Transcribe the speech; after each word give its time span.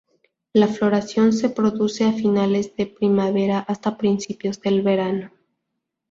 La 0.53 0.67
floración 0.67 1.31
se 1.31 1.47
produce 1.49 2.05
a 2.05 2.11
finales 2.11 2.75
de 2.75 2.87
primavera 2.87 3.59
hasta 3.59 3.99
principios 3.99 4.59
del 4.59 4.81
verano. 4.81 5.31